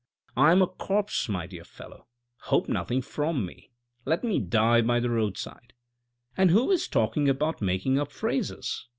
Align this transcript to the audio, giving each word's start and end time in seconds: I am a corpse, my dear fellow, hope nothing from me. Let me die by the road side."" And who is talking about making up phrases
I 0.35 0.51
am 0.51 0.63
a 0.63 0.67
corpse, 0.67 1.29
my 1.29 1.45
dear 1.45 1.63
fellow, 1.63 2.07
hope 2.45 2.67
nothing 2.67 3.03
from 3.03 3.45
me. 3.45 3.69
Let 4.03 4.23
me 4.23 4.39
die 4.39 4.81
by 4.81 4.99
the 4.99 5.11
road 5.11 5.37
side."" 5.37 5.73
And 6.35 6.49
who 6.49 6.71
is 6.71 6.87
talking 6.87 7.29
about 7.29 7.61
making 7.61 7.99
up 7.99 8.11
phrases 8.11 8.87